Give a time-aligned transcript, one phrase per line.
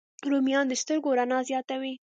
[0.29, 1.93] رومیان د سترګو رڼا زیاتوي